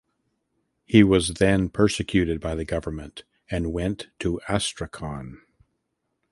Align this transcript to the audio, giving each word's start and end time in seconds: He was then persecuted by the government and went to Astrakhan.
He 0.83 1.03
was 1.03 1.35
then 1.35 1.69
persecuted 1.69 2.41
by 2.41 2.55
the 2.55 2.65
government 2.65 3.23
and 3.51 3.71
went 3.71 4.07
to 4.17 4.41
Astrakhan. 4.49 5.43